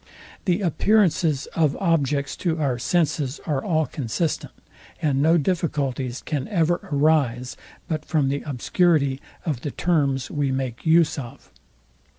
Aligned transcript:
The 0.45 0.61
appearances 0.61 1.45
of 1.55 1.75
objects 1.77 2.35
to 2.37 2.57
our 2.59 2.79
senses 2.79 3.39
are 3.45 3.63
all 3.63 3.85
consistent; 3.85 4.51
and 4.99 5.21
no 5.21 5.37
difficulties 5.37 6.23
can 6.25 6.47
ever 6.47 6.79
arise, 6.91 7.55
but 7.87 8.05
from 8.05 8.29
the 8.29 8.41
obscurity 8.41 9.21
of 9.45 9.61
the 9.61 9.69
terms 9.69 10.31
we 10.31 10.51
make 10.51 10.87
use 10.87 11.19
of. 11.19 11.51